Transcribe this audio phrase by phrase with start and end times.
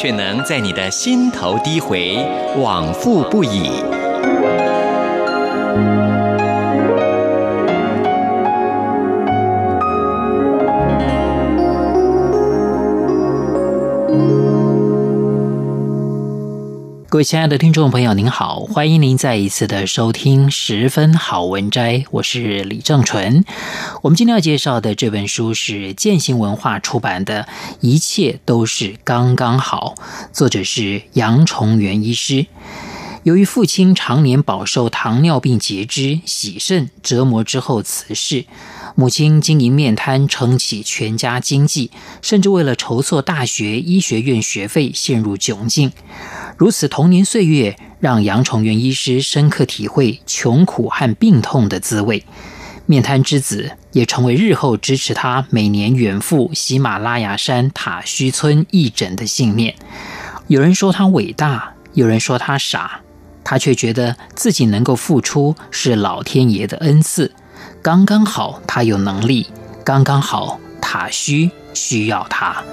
[0.00, 2.16] 却能在你的心头低回，
[2.56, 3.68] 往复不已。
[17.10, 23.46] 各位亲爱的听众朋友，您好，欢迎您再一次的收听十分好文摘，我是李正纯。
[24.02, 27.44] 我们今天要介绍的这本书是践行文化出版的
[27.80, 29.94] 《一切都是刚刚好》，
[30.34, 32.44] 作者是杨崇元医师。
[33.22, 38.44] 由于父亲常年饱受糖尿病截肢、洗肾折磨之后辞世，
[38.94, 45.90] 母亲经营面摊撑起全家经济，甚至为了筹措大学医学院学费陷入窘境。
[46.58, 52.24] 如此童年岁月，让杨崇元医师深刻体会穷苦和病痛的滋味。
[52.84, 59.76] 面瘫之子也成为日后支持他每年远赴喜马拉雅山塔须村义诊的信念。
[60.48, 63.02] 有人说他伟大，有人说他傻，
[63.44, 67.32] 他却觉得自己能够付出是老天爷的恩赐，
[67.80, 69.46] 刚刚好他有能力，
[69.84, 72.64] 刚刚好塔须需要他。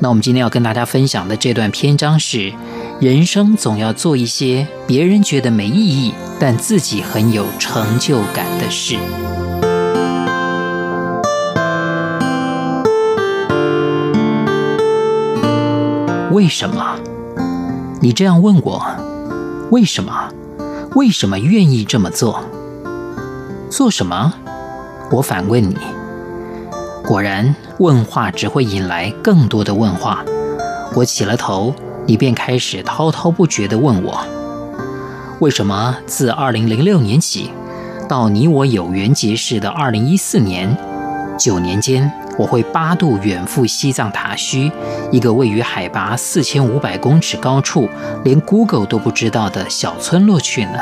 [0.00, 2.52] 那我们今天要跟大家分享的这段篇章是。
[2.98, 8.96] 人生总要做一些别人觉得没意义，但自己很有成就感的事。
[16.32, 16.96] 为什么？
[18.00, 18.82] 你这样问我，
[19.70, 20.30] 为什么？
[20.94, 22.40] 为什么愿意这么做？
[23.68, 24.32] 做什么？
[25.10, 25.76] 我反问你。
[27.04, 30.24] 果然，问话只会引来更多的问话。
[30.94, 31.74] 我起了头。
[32.06, 34.24] 你便开始滔滔不绝地问我，
[35.40, 37.50] 为什么自2006年起，
[38.08, 40.76] 到你我有缘结识的2014年，
[41.36, 44.70] 九年间，我会八度远赴西藏塔须，
[45.10, 47.88] 一个位于海拔4500公尺高处，
[48.22, 50.78] 连 Google 都不知道的小村落去呢？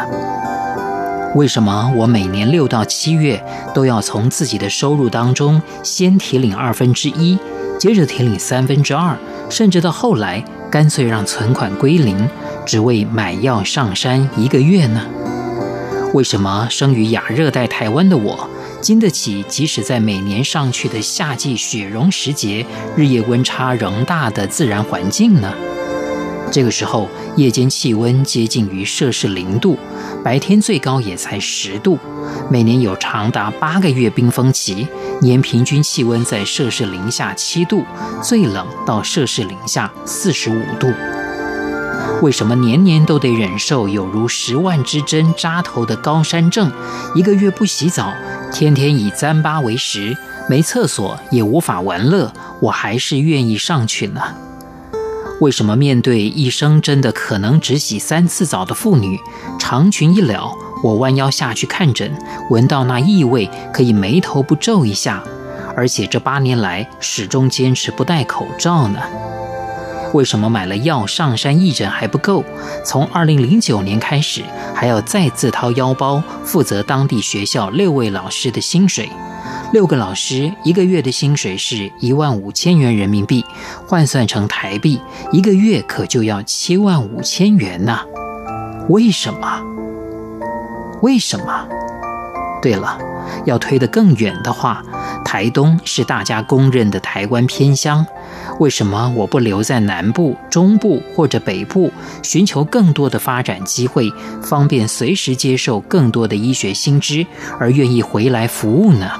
[1.34, 3.42] 为什么我每年六到七月
[3.74, 7.38] 都要从自己的收入当中先提领二分之一，
[7.78, 9.16] 接着提领三分之二，
[9.48, 10.44] 甚至到后来？
[10.74, 12.28] 干脆让存款归零，
[12.66, 15.00] 只为买药上山一个月呢？
[16.12, 25.54] 为什么生于亚热带台湾的我，经得起即使在每年上去的夏季雪融时节，日夜温差仍大的自然环境呢？
[26.54, 29.76] 这个时候，夜间气温接近于摄氏零度，
[30.22, 31.98] 白天最高也才十度。
[32.48, 34.86] 每年有长达八个月冰封期，
[35.20, 37.84] 年平均气温在摄氏零下七度，
[38.22, 40.92] 最冷到摄氏零下四十五度。
[42.22, 46.70] 为什么年年都得忍受有如十万支针扎头的高山症？
[47.16, 48.12] 一个月不洗澡，
[48.52, 50.16] 天天以糌粑为食，
[50.48, 54.22] 没厕所也无法玩乐，我还是愿意上去呢？
[55.40, 59.18] 为什么面对一生真的可能只洗三次澡的妇女，
[59.58, 62.16] 长裙一撩，我弯腰下去看诊，
[62.50, 65.22] 闻到那异味，可以眉头不皱一下，
[65.76, 69.00] 而且这八年来始终坚持不戴口罩呢？
[70.12, 72.44] 为什么买了药上山义诊还不够？
[72.84, 79.10] 从2009年开始，还要再自掏腰包负责当地学校六位老师的薪水，
[79.74, 83.44] 六个老师一个月的薪水是一万五千元人民币，
[83.88, 85.00] 换算成台币，
[85.32, 87.98] 一个月可就要七万五千元呢？
[88.88, 89.60] 为什么？
[91.02, 91.66] 为什么？
[92.62, 92.96] 对了，
[93.46, 94.80] 要推得更远的话，
[95.24, 98.06] 台东是大家公认的台湾偏乡。
[98.60, 101.92] 为什么我不留在南部、中部或者北部，
[102.22, 104.08] 寻求更多的发展机会，
[104.40, 107.26] 方便随时接受更多的医学新知，
[107.58, 109.10] 而愿意回来服务呢？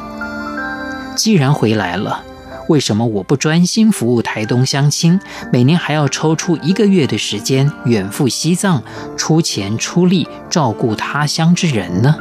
[1.16, 2.22] 既然回来了。
[2.66, 5.20] 为什么我不专心服务台东乡亲，
[5.52, 8.82] 每年还要抽出一个月的时间远赴西藏，
[9.18, 12.16] 出钱出力照顾他乡之人呢？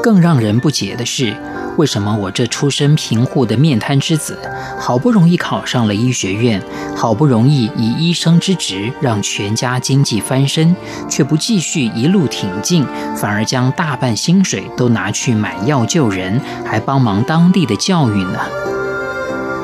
[0.00, 1.36] 更让人不解的是，
[1.80, 4.38] 为什么我这出身贫户的面瘫之子，
[4.78, 6.62] 好不容易考上了医学院，
[6.94, 10.76] 好不容易以医生之职让全家经济翻身，
[11.08, 12.84] 却不继续一路挺进，
[13.16, 18.38] 反而将大半薪水都拿去买药救人，还帮忙当地的教育呢？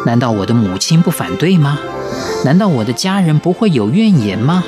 [0.07, 1.79] 难道我的母亲不反对吗？
[2.47, 4.65] 难道我的家人不会有怨言吗？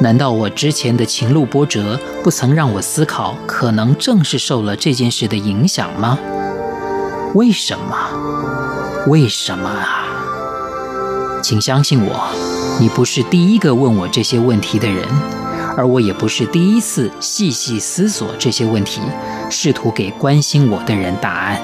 [0.00, 6.18] 难道我之前的情路波折不曾让我思考，可能正是受了这件事的影响吗？
[7.34, 7.96] 为什么？
[9.08, 10.06] 为什么啊？
[11.42, 12.28] 请相信我，
[12.78, 15.04] 你不是第一个问我这些问题的人，
[15.76, 19.00] 而我也不是第一次细细思索这些问题，
[19.50, 21.60] 试图给关心我的人答案。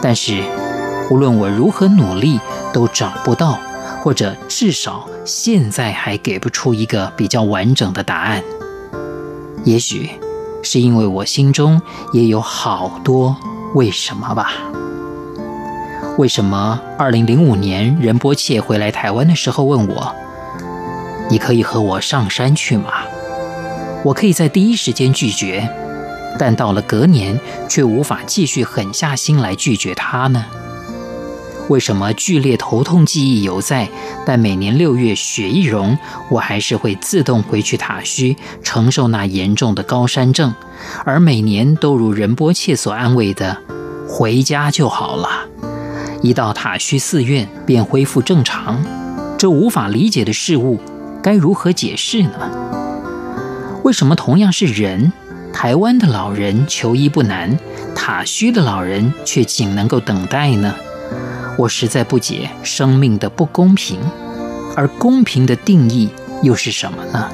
[0.00, 0.40] 但是，
[1.10, 2.38] 无论我如何努力，
[2.72, 3.58] 都找不到，
[4.00, 8.40] 或者至少现在还给不出一个比较完整的答案。
[9.64, 10.08] 也许
[10.62, 11.82] 是因为我心中
[12.12, 13.36] 也有好多。
[13.74, 14.52] 为什么吧？
[16.18, 20.14] 为什么二零零五年仁波切回来台湾的时候问我
[21.30, 22.90] ：“你可以和我上山去吗？”
[24.04, 25.66] 我可以在第一时间拒绝，
[26.38, 30.44] 但到了隔年却无法继续狠下心来拒绝他呢？
[31.68, 33.88] 为什么剧烈头痛记忆犹在，
[34.26, 35.96] 但每年六月雪一融，
[36.28, 40.54] 我还是会自动回去塔须承受那严重的高山症，
[41.04, 43.56] 而每年都如仁波切所安慰的，
[44.08, 45.28] 回家就好了，
[46.20, 48.82] 一到塔须寺院便恢复正常。
[49.38, 50.78] 这无法理解的事物，
[51.22, 52.30] 该如何解释呢？
[53.82, 55.12] 为什么同样是人，
[55.52, 57.58] 台湾的老人求医不难，
[57.94, 60.74] 塔须的老人却仅能够等待呢？
[61.58, 64.00] 我实在不解生命的不公平，
[64.74, 66.08] 而公平的定义
[66.42, 67.28] 又是什么呢？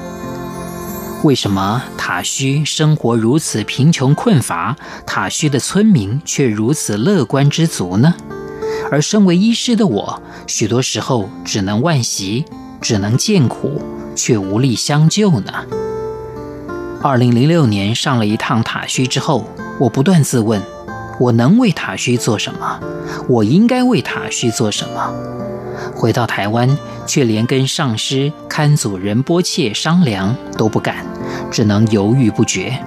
[1.23, 4.75] 为什么塔须生活如此贫穷困乏，
[5.05, 8.13] 塔须的村民却如此乐观知足呢？
[8.91, 12.45] 而身为医师的我，许多时候只能惋惜，
[12.81, 13.81] 只能见苦，
[14.15, 15.53] 却无力相救呢？
[17.01, 19.45] 二零零六年上了一趟塔须之后，
[19.79, 20.61] 我不断自问。
[21.19, 22.79] 我能为塔须做什么？
[23.27, 25.13] 我应该为塔须做什么？
[25.93, 31.05] 回到台湾，却连跟上师堪祖仁波切商量都不敢，
[31.51, 32.77] 只能犹豫不决。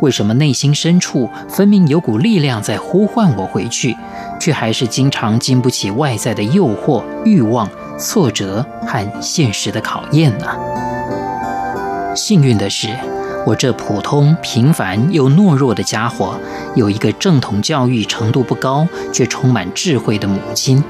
[0.00, 3.96] 为什么内心深处分明有股力量在呼唤我回去，
[4.40, 7.68] 却还是经常经不起外在的诱惑、欲望、
[7.98, 10.46] 挫折和现实的考验呢？
[12.16, 12.88] 幸运的是。
[13.44, 16.38] 我这普通、平凡又懦弱的家伙，
[16.76, 20.82] 有一个正统教育程度不高却充满智慧的母亲。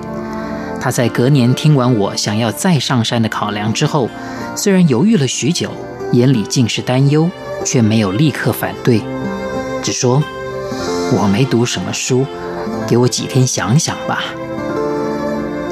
[0.80, 4.10] 她在隔年听完我想要再上山的考量之后，
[4.54, 5.70] 虽然犹豫了许久，
[6.12, 7.30] 眼里尽是担忧，
[7.64, 9.00] 却没有立刻反对，
[9.82, 10.22] 只说
[11.16, 12.26] ：“我没读什么书，
[12.86, 14.22] 给我几天想想吧。”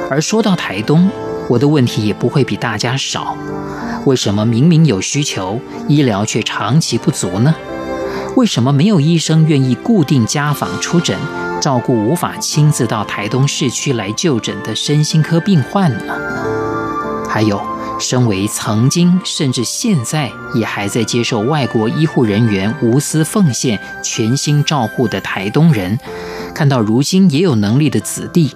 [0.08, 1.10] 而说到台东，
[1.50, 3.36] 我的问题也不会比大家少。
[4.06, 7.52] 为什么明明有需求，医疗却长期不足呢？
[8.36, 11.18] 为什么没有医生愿意固定家访出诊，
[11.60, 16.14] 照顾无法亲自到台东市区来就诊的身心科病患呢？
[17.28, 17.60] 还有，
[17.98, 25.98] 身为曾经甚至现在也还在接受外国医护人员无私奉献、全心照护的台东人，
[26.54, 28.54] 看到如今也有能力的子弟，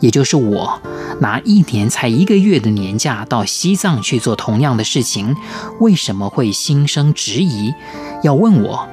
[0.00, 0.80] 也就是我。
[1.20, 5.36] 拿一年才一个月的年假到西藏去做同样的事情，
[5.78, 7.74] 为什么会心生质疑？
[8.22, 8.88] 要问我，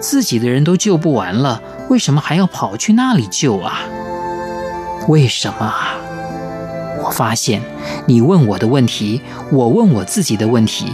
[0.00, 3.80] 自己的人都救不完了，为什么还要跑去那里救啊？
[5.08, 5.96] 为什么啊？
[7.02, 7.60] 我发现
[8.06, 9.20] 你问我的问题，
[9.50, 10.86] 我问我自己的问题，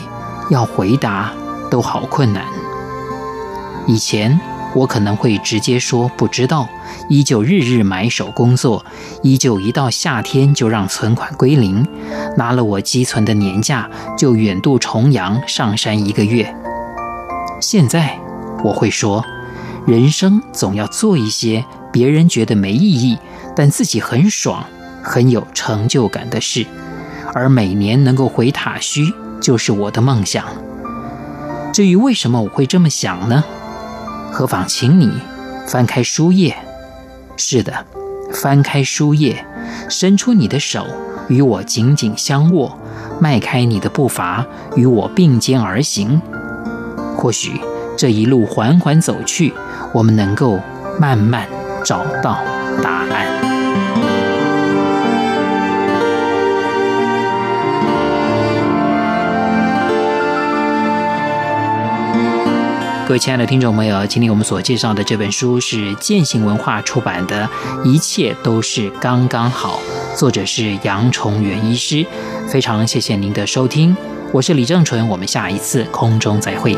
[0.50, 1.30] 要回答
[1.70, 2.44] 都好困难。
[3.86, 4.40] 以前。
[4.74, 6.68] 我可能会直接说不知道，
[7.08, 8.84] 依旧日日埋首工作，
[9.22, 11.86] 依旧一到夏天就让存款归零，
[12.36, 16.54] 拿了我积存的年假就远渡重洋上山一个月。
[17.60, 18.18] 现在
[18.62, 19.24] 我会说，
[19.86, 23.18] 人生总要做一些别人觉得没意义，
[23.56, 24.64] 但自己很爽、
[25.02, 26.66] 很有成就感的事，
[27.34, 30.44] 而每年能够回塔须就是我的梦想。
[31.72, 33.42] 至于为什么我会这么想呢？
[34.30, 35.10] 何妨，请你
[35.66, 36.56] 翻开书页。
[37.36, 37.72] 是的，
[38.32, 39.44] 翻开书页，
[39.88, 40.86] 伸出你的手，
[41.28, 42.78] 与我紧紧相握，
[43.20, 44.44] 迈开你的步伐，
[44.76, 46.20] 与我并肩而行。
[47.16, 47.60] 或许
[47.96, 49.52] 这一路缓缓走去，
[49.92, 50.58] 我们能够
[51.00, 51.46] 慢慢
[51.84, 52.38] 找到
[52.82, 53.37] 答案。
[63.08, 67.48] 各位亲爱的听众朋友，今天我们所介绍的这本书是践行文化出版的
[67.82, 69.80] 《一切都是刚刚好》，
[70.14, 72.04] 作者是杨崇元医师。
[72.50, 73.96] 非常谢谢您的收听，
[74.30, 76.76] 我是李正纯，我们下一次空中再会。